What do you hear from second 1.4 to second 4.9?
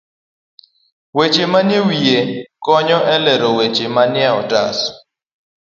manie wiye konyo e lero weche manie otas.